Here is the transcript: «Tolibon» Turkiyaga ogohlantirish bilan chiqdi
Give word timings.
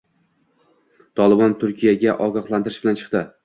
«Tolibon» 1.21 1.55
Turkiyaga 1.65 2.19
ogohlantirish 2.29 2.85
bilan 2.87 3.03
chiqdi 3.03 3.27